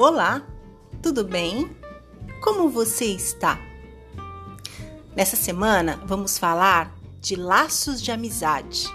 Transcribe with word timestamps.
Olá, 0.00 0.46
tudo 1.02 1.24
bem? 1.24 1.76
Como 2.40 2.68
você 2.68 3.06
está? 3.06 3.58
Nessa 5.16 5.34
semana 5.34 6.00
vamos 6.06 6.38
falar 6.38 6.96
de 7.20 7.34
laços 7.34 8.00
de 8.00 8.12
amizade 8.12 8.86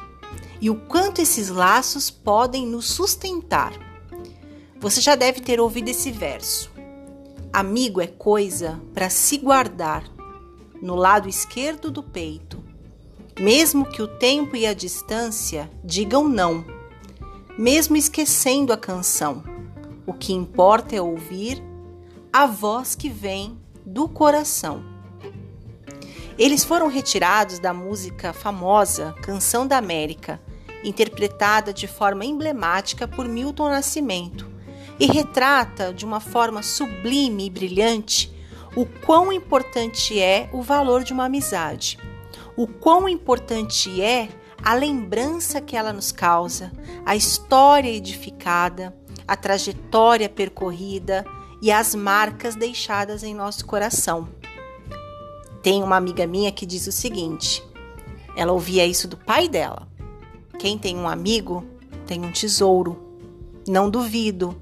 e 0.61 0.69
o 0.69 0.75
quanto 0.87 1.21
esses 1.21 1.49
laços 1.49 2.09
podem 2.09 2.65
nos 2.65 2.85
sustentar. 2.85 3.73
Você 4.79 5.01
já 5.01 5.13
deve 5.13 5.41
ter 5.41 5.59
ouvido 5.59 5.89
esse 5.89 6.09
verso. 6.09 6.71
Amigo 7.51 7.99
é 7.99 8.07
coisa 8.07 8.81
para 8.93 9.09
se 9.09 9.37
guardar 9.39 10.05
no 10.81 10.95
lado 10.95 11.27
esquerdo 11.27 11.91
do 11.91 12.01
peito, 12.01 12.63
mesmo 13.37 13.85
que 13.85 14.01
o 14.01 14.07
tempo 14.07 14.55
e 14.55 14.65
a 14.65 14.73
distância 14.73 15.69
digam 15.83 16.29
não, 16.29 16.63
mesmo 17.57 17.97
esquecendo 17.97 18.71
a 18.71 18.77
canção. 18.77 19.52
O 20.05 20.13
que 20.13 20.33
importa 20.33 20.95
é 20.95 21.01
ouvir 21.01 21.63
a 22.31 22.45
voz 22.45 22.95
que 22.95 23.09
vem 23.09 23.57
do 23.85 24.09
coração. 24.09 24.83
Eles 26.37 26.65
foram 26.65 26.87
retirados 26.87 27.59
da 27.59 27.73
música 27.73 28.33
famosa 28.33 29.13
Canção 29.21 29.67
da 29.67 29.77
América, 29.77 30.41
interpretada 30.83 31.71
de 31.71 31.87
forma 31.87 32.25
emblemática 32.25 33.07
por 33.07 33.27
Milton 33.27 33.69
Nascimento, 33.69 34.51
e 34.99 35.05
retrata 35.05 35.93
de 35.93 36.05
uma 36.05 36.19
forma 36.19 36.61
sublime 36.61 37.45
e 37.45 37.49
brilhante 37.49 38.33
o 38.75 38.85
quão 38.85 39.31
importante 39.31 40.19
é 40.19 40.49
o 40.51 40.61
valor 40.61 41.03
de 41.03 41.13
uma 41.13 41.25
amizade, 41.25 41.99
o 42.57 42.67
quão 42.67 43.07
importante 43.07 44.01
é 44.01 44.27
a 44.63 44.73
lembrança 44.73 45.61
que 45.61 45.75
ela 45.75 45.93
nos 45.93 46.11
causa, 46.11 46.71
a 47.05 47.15
história 47.15 47.89
edificada, 47.89 48.95
a 49.27 49.35
trajetória 49.35 50.29
percorrida 50.29 51.25
e 51.61 51.71
as 51.71 51.95
marcas 51.95 52.55
deixadas 52.55 53.23
em 53.23 53.33
nosso 53.33 53.65
coração. 53.65 54.27
Tem 55.61 55.81
uma 55.81 55.95
amiga 55.95 56.27
minha 56.27 56.51
que 56.51 56.65
diz 56.65 56.87
o 56.87 56.91
seguinte: 56.91 57.63
ela 58.35 58.51
ouvia 58.51 58.85
isso 58.85 59.07
do 59.07 59.17
pai 59.17 59.47
dela. 59.47 59.87
Quem 60.59 60.77
tem 60.77 60.97
um 60.97 61.07
amigo 61.07 61.65
tem 62.05 62.23
um 62.23 62.31
tesouro. 62.31 63.01
Não 63.67 63.89
duvido. 63.89 64.61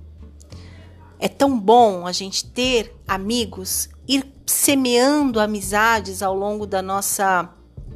É 1.19 1.27
tão 1.27 1.59
bom 1.59 2.05
a 2.05 2.11
gente 2.11 2.45
ter 2.45 2.95
amigos, 3.07 3.89
ir 4.07 4.25
semeando 4.45 5.39
amizades 5.39 6.21
ao 6.21 6.35
longo 6.35 6.65
da 6.65 6.81
nossa 6.81 7.49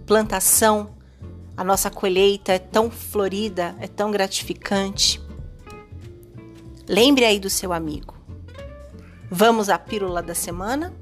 plantação. 0.06 0.96
A 1.58 1.64
nossa 1.64 1.90
colheita 1.90 2.54
é 2.54 2.60
tão 2.60 2.90
florida, 2.90 3.76
é 3.80 3.88
tão 3.88 4.12
gratificante. 4.12 5.25
Lembre 6.88 7.26
aí 7.26 7.40
do 7.40 7.50
seu 7.50 7.74
amigo. 7.74 8.14
Vamos 9.30 9.70
à 9.70 9.80
pílula 9.80 10.22
da 10.22 10.36
semana? 10.36 10.94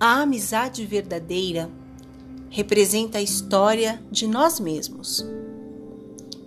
A 0.00 0.22
amizade 0.22 0.84
verdadeira 0.84 1.70
representa 2.48 3.18
a 3.18 3.22
história 3.22 4.02
de 4.10 4.26
nós 4.26 4.58
mesmos. 4.58 5.24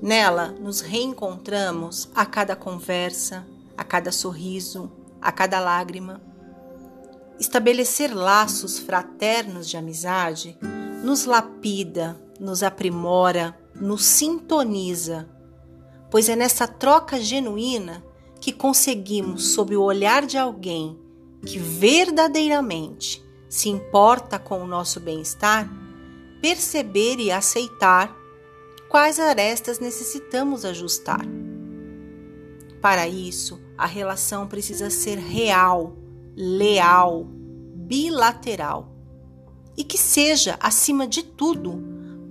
Nela 0.01 0.49
nos 0.59 0.81
reencontramos 0.81 2.09
a 2.13 2.25
cada 2.25 2.57
conversa, 2.57 3.47
a 3.77 3.85
cada 3.85 4.11
sorriso, 4.11 4.91
a 5.23 5.31
cada 5.31 5.59
lágrima. 5.59 6.21
Estabelecer 7.39 8.13
laços 8.13 8.77
fraternos 8.77 9.69
de 9.69 9.77
amizade 9.77 10.57
nos 11.03 11.25
lapida, 11.25 12.21
nos 12.39 12.61
aprimora, 12.61 13.57
nos 13.73 14.05
sintoniza, 14.05 15.27
pois 16.11 16.29
é 16.29 16.35
nessa 16.35 16.67
troca 16.67 17.19
genuína 17.19 18.03
que 18.39 18.51
conseguimos, 18.51 19.53
sob 19.53 19.75
o 19.75 19.81
olhar 19.81 20.25
de 20.25 20.37
alguém 20.37 20.99
que 21.45 21.57
verdadeiramente 21.57 23.23
se 23.49 23.69
importa 23.69 24.37
com 24.37 24.61
o 24.61 24.67
nosso 24.67 24.99
bem-estar, 24.99 25.69
perceber 26.41 27.17
e 27.19 27.31
aceitar 27.31 28.15
quais 28.89 29.19
arestas 29.19 29.79
necessitamos 29.79 30.65
ajustar. 30.65 31.25
Para 32.83 33.07
isso, 33.07 33.61
a 33.77 33.85
relação 33.85 34.45
precisa 34.45 34.89
ser 34.89 35.17
real, 35.17 35.95
leal, 36.35 37.23
bilateral 37.77 38.93
e 39.77 39.85
que 39.85 39.97
seja, 39.97 40.57
acima 40.59 41.07
de 41.07 41.23
tudo, 41.23 41.81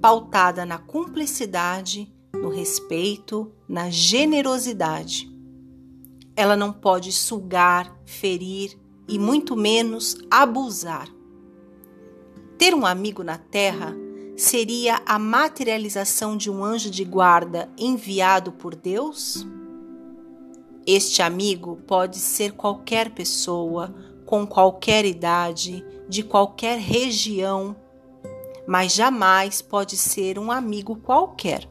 pautada 0.03 0.67
na 0.67 0.77
cumplicidade, 0.77 2.15
no 2.35 2.51
respeito, 2.51 3.51
na 3.67 3.89
generosidade. 3.89 5.27
Ela 6.37 6.55
não 6.55 6.71
pode 6.71 7.13
sugar, 7.13 7.99
ferir 8.05 8.79
e 9.09 9.19
muito 9.19 9.57
menos 9.57 10.19
abusar. 10.31 11.09
Ter 12.59 12.75
um 12.75 12.85
amigo 12.85 13.25
na 13.25 13.39
terra 13.39 13.97
seria 14.37 15.01
a 15.07 15.19
materialização 15.19 16.37
de 16.37 16.51
um 16.51 16.63
anjo 16.63 16.91
de 16.91 17.05
guarda 17.05 17.73
enviado 17.79 18.53
por 18.53 18.75
Deus? 18.75 19.47
Este 20.87 21.23
amigo 21.23 21.77
pode 21.87 22.19
ser 22.19 22.53
qualquer 22.53 23.11
pessoa, 23.11 23.95
com 24.27 24.45
qualquer 24.45 25.05
idade, 25.05 25.85
de 26.09 26.25
qualquer 26.25 26.77
região, 26.79 27.77
mas 28.67 28.93
jamais 28.93 29.63
pode 29.63 29.97
ser 29.97 30.41
um 30.41 30.51
amigo 30.51 30.97
qualquer. 30.97 31.69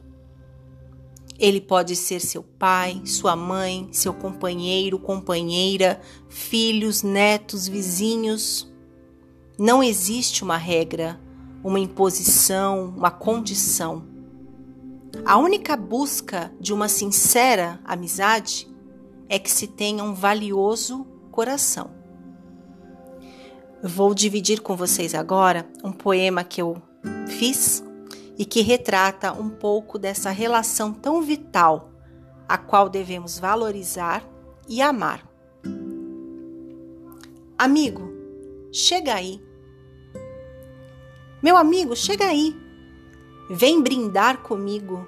Ele 1.38 1.60
pode 1.60 1.94
ser 1.94 2.20
seu 2.20 2.42
pai, 2.42 3.02
sua 3.04 3.36
mãe, 3.36 3.88
seu 3.92 4.14
companheiro, 4.14 4.98
companheira, 4.98 6.00
filhos, 6.30 7.02
netos, 7.02 7.68
vizinhos. 7.68 8.72
Não 9.58 9.82
existe 9.82 10.42
uma 10.42 10.56
regra, 10.56 11.20
uma 11.62 11.78
imposição, 11.78 12.94
uma 12.96 13.10
condição. 13.10 14.06
A 15.26 15.36
única 15.36 15.76
busca 15.76 16.50
de 16.58 16.72
uma 16.72 16.88
sincera 16.88 17.78
amizade 17.84 18.71
é 19.28 19.38
que 19.38 19.50
se 19.50 19.66
tenha 19.66 20.04
um 20.04 20.14
valioso 20.14 21.06
coração. 21.30 21.90
Vou 23.82 24.14
dividir 24.14 24.60
com 24.60 24.76
vocês 24.76 25.14
agora 25.14 25.66
um 25.82 25.90
poema 25.90 26.44
que 26.44 26.62
eu 26.62 26.80
fiz 27.26 27.82
e 28.38 28.44
que 28.44 28.60
retrata 28.60 29.32
um 29.32 29.48
pouco 29.48 29.98
dessa 29.98 30.30
relação 30.30 30.92
tão 30.92 31.20
vital 31.20 31.90
a 32.48 32.56
qual 32.56 32.88
devemos 32.88 33.38
valorizar 33.38 34.24
e 34.68 34.80
amar. 34.80 35.26
Amigo, 37.58 38.12
chega 38.72 39.14
aí. 39.14 39.40
Meu 41.42 41.56
amigo, 41.56 41.96
chega 41.96 42.26
aí. 42.26 42.56
Vem 43.50 43.82
brindar 43.82 44.42
comigo 44.42 45.06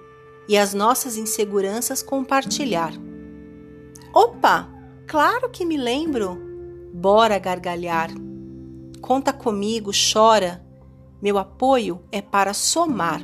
e 0.49 0.57
as 0.57 0.75
nossas 0.75 1.17
inseguranças 1.17 2.03
compartilhar. 2.03 2.93
Opa, 4.15 4.69
claro 5.07 5.51
que 5.51 5.65
me 5.65 5.77
lembro. 5.77 6.39
Bora 6.93 7.39
gargalhar. 7.39 8.11
Conta 9.01 9.33
comigo, 9.33 9.91
chora 9.91 10.65
meu 11.25 11.39
apoio 11.39 12.03
é 12.13 12.21
para 12.21 12.53
somar. 12.53 13.23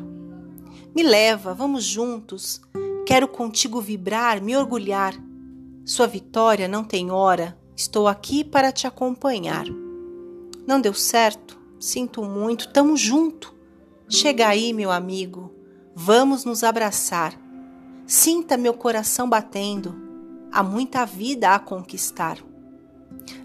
Me 0.97 1.03
leva, 1.03 1.53
vamos 1.53 1.85
juntos. 1.85 2.63
Quero 3.05 3.29
contigo 3.29 3.79
vibrar, 3.79 4.41
me 4.41 4.57
orgulhar. 4.57 5.15
Sua 5.85 6.07
vitória 6.07 6.67
não 6.67 6.83
tem 6.83 7.11
hora. 7.11 7.59
Estou 7.77 8.09
aqui 8.09 8.43
para 8.43 8.73
te 8.73 8.87
acompanhar. 8.87 9.67
Não 10.67 10.81
deu 10.81 10.95
certo? 10.95 11.59
Sinto 11.79 12.25
muito, 12.25 12.73
tamo 12.73 12.97
junto. 12.97 13.55
Chega 14.09 14.49
aí, 14.49 14.73
meu 14.73 14.91
amigo. 14.91 15.53
Vamos 15.95 16.47
nos 16.47 16.65
abraçar. 16.65 17.39
Sinta 18.07 18.57
meu 18.57 18.73
coração 18.73 19.29
batendo. 19.29 20.10
Há 20.53 20.63
muita 20.63 21.05
vida 21.05 21.55
a 21.55 21.59
conquistar. 21.59 22.39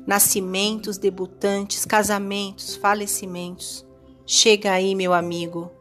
Nascimentos, 0.08 0.98
debutantes, 0.98 1.86
casamentos, 1.86 2.76
falecimentos. 2.76 3.86
Chega 4.26 4.72
aí, 4.72 4.96
meu 4.96 5.14
amigo. 5.14 5.72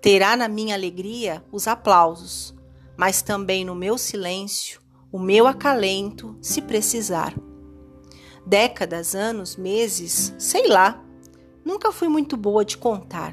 Terá 0.00 0.36
na 0.36 0.48
minha 0.48 0.74
alegria 0.74 1.42
os 1.50 1.66
aplausos, 1.66 2.54
mas 2.96 3.22
também 3.22 3.64
no 3.64 3.74
meu 3.74 3.96
silêncio 3.96 4.84
o 5.14 5.18
meu 5.18 5.46
acalento, 5.46 6.36
se 6.42 6.60
precisar. 6.60 7.32
Décadas, 8.44 9.14
anos, 9.14 9.56
meses, 9.56 10.34
sei 10.38 10.66
lá. 10.66 11.00
Nunca 11.64 11.92
fui 11.92 12.08
muito 12.08 12.36
boa 12.36 12.64
de 12.64 12.76
contar. 12.76 13.32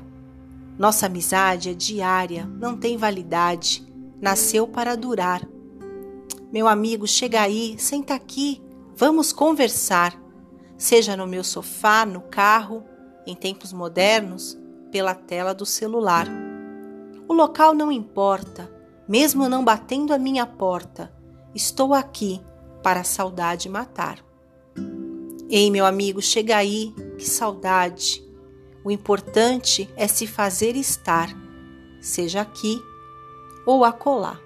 Nossa 0.78 1.08
amizade 1.08 1.72
é 1.72 1.74
diária, 1.74 2.46
não 2.46 2.78
tem 2.78 2.98
validade, 2.98 3.84
nasceu 4.22 4.68
para 4.68 4.96
durar. 4.96 5.42
Meu 6.52 6.68
amigo, 6.68 7.08
chega 7.08 7.40
aí, 7.40 7.78
senta 7.80 8.14
aqui, 8.14 8.62
vamos 8.94 9.32
conversar. 9.32 10.20
seja 10.78 11.16
no 11.16 11.26
meu 11.26 11.44
sofá, 11.44 12.06
no 12.06 12.22
carro, 12.22 12.84
em 13.26 13.36
tempos 13.36 13.72
modernos, 13.72 14.58
pela 14.92 15.16
tela 15.16 15.54
do 15.54 15.66
celular. 15.66 16.28
O 17.28 17.34
local 17.34 17.74
não 17.74 17.92
importa, 17.92 18.70
mesmo 19.08 19.48
não 19.48 19.64
batendo 19.64 20.14
a 20.14 20.18
minha 20.18 20.46
porta, 20.46 21.14
estou 21.56 21.94
aqui 21.94 22.42
para 22.84 23.02
a 23.02 23.06
saudade 23.06 23.70
matar. 23.70 24.20
Ei, 25.50 25.70
meu 25.70 25.86
amigo, 25.86 26.22
chega 26.22 26.58
aí, 26.58 26.94
que 27.18 27.30
saudade! 27.30 28.22
O 28.84 28.90
importante 28.90 29.88
é 29.96 30.08
se 30.08 30.26
fazer 30.26 30.76
estar, 30.76 31.30
seja 32.02 32.42
aqui 32.42 32.82
ou 33.66 33.86
acolá. 33.86 34.40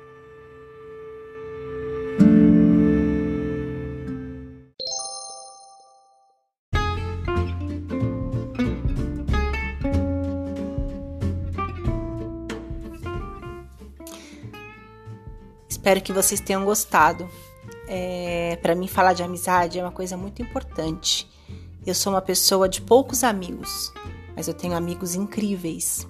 Espero 15.86 16.02
que 16.02 16.12
vocês 16.12 16.40
tenham 16.40 16.66
gostado. 16.66 17.30
É, 17.88 18.58
para 18.60 18.74
mim, 18.74 18.88
falar 18.88 19.14
de 19.14 19.22
amizade 19.22 19.78
é 19.78 19.84
uma 19.84 19.92
coisa 19.92 20.18
muito 20.18 20.42
importante. 20.42 21.30
Eu 21.86 21.94
sou 21.94 22.12
uma 22.12 22.24
pessoa 22.24 22.68
de 22.68 22.82
poucos 22.82 23.24
amigos, 23.24 23.94
mas 24.36 24.48
eu 24.48 24.56
tenho 24.56 24.76
amigos 24.76 25.14
incríveis. 25.14 26.08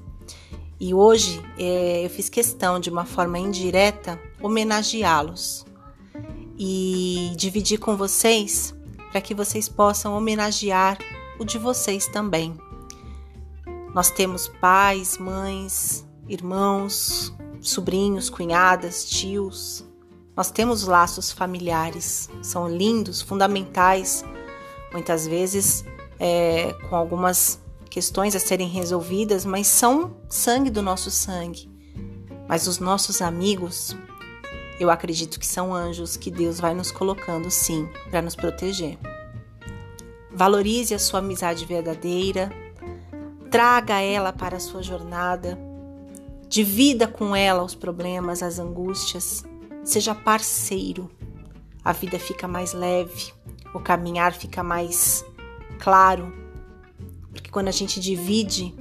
E 0.80 0.94
hoje 0.94 1.44
é, 1.57 2.06
eu 2.06 2.10
fiz 2.10 2.30
questão, 2.30 2.80
de 2.80 2.89
uma 2.89 3.04
forma 3.04 3.38
indireta, 3.38 4.18
homenageá-los 4.42 5.66
e 6.57 7.33
dividir 7.36 7.78
com 7.78 7.98
vocês 7.98 8.74
para 9.12 9.19
que 9.19 9.36
vocês 9.36 9.68
possam 9.68 10.16
homenagear 10.16 10.98
o 11.38 11.44
de 11.44 11.57
vocês 11.57 12.07
também. 12.07 12.57
Nós 13.94 14.10
temos 14.10 14.48
pais, 14.48 15.18
mães, 15.18 16.07
irmãos, 16.30 17.36
sobrinhos, 17.69 18.29
cunhadas, 18.29 19.06
tios. 19.06 19.85
Nós 20.35 20.51
temos 20.51 20.83
laços 20.83 21.31
familiares, 21.31 22.29
são 22.41 22.67
lindos, 22.67 23.21
fundamentais, 23.21 24.23
muitas 24.91 25.25
vezes 25.25 25.85
é, 26.19 26.73
com 26.89 26.95
algumas 26.95 27.59
questões 27.89 28.35
a 28.35 28.39
serem 28.39 28.67
resolvidas, 28.67 29.45
mas 29.45 29.67
são 29.67 30.17
sangue 30.29 30.69
do 30.69 30.81
nosso 30.81 31.09
sangue. 31.09 31.69
Mas 32.47 32.67
os 32.67 32.79
nossos 32.79 33.21
amigos, 33.21 33.95
eu 34.79 34.91
acredito 34.91 35.39
que 35.39 35.47
são 35.47 35.73
anjos 35.73 36.18
que 36.18 36.29
Deus 36.29 36.59
vai 36.59 36.73
nos 36.73 36.91
colocando 36.91 37.50
sim 37.50 37.89
para 38.11 38.21
nos 38.21 38.35
proteger. 38.35 38.97
Valorize 40.31 40.94
a 40.94 41.00
sua 41.00 41.19
amizade 41.19 41.65
verdadeira, 41.65 42.51
traga 43.50 44.01
ela 44.01 44.33
para 44.33 44.57
a 44.57 44.59
sua 44.59 44.83
jornada 44.83 45.57
Divida 46.47 47.07
com 47.07 47.36
ela 47.36 47.63
os 47.63 47.75
problemas, 47.75 48.44
as 48.44 48.59
angústias. 48.59 49.44
Seja 49.83 50.15
parceiro. 50.15 51.09
A 51.83 51.92
vida 51.92 52.18
fica 52.18 52.47
mais 52.47 52.74
leve, 52.74 53.31
o 53.74 53.80
caminhar 53.80 54.33
fica 54.33 54.63
mais 54.63 55.24
claro. 55.80 56.33
Porque 57.31 57.51
quando 57.51 57.68
a 57.68 57.71
gente 57.71 58.00
divide, 58.00 58.74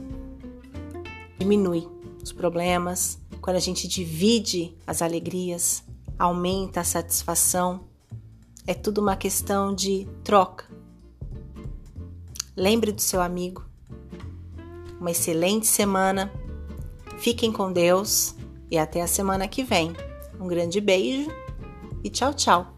diminui 1.39 1.89
os 2.23 2.33
problemas. 2.33 3.19
Quando 3.41 3.57
a 3.57 3.61
gente 3.61 3.87
divide 3.87 4.75
as 4.87 5.03
alegrias, 5.03 5.85
aumenta 6.19 6.81
a 6.81 6.85
satisfação. 6.85 7.85
É 8.67 8.73
tudo 8.73 9.03
uma 9.03 9.17
questão 9.17 9.75
de 9.75 10.09
troca. 10.23 10.65
Lembre 12.57 12.93
do 12.93 13.03
seu 13.03 13.21
amigo. 13.21 13.65
Uma 14.99 15.11
excelente 15.11 15.67
semana 15.67 16.33
Fiquem 17.19 17.53
com 17.53 17.73
Deus 17.73 18.35
e 18.71 18.79
até 18.79 19.03
a 19.03 19.07
semana 19.07 19.49
que 19.49 19.63
vem. 19.63 19.95
Um 20.41 20.47
grande 20.47 20.81
beijo 20.81 21.31
e 22.03 22.11
tchau, 22.11 22.35
tchau. 22.35 22.74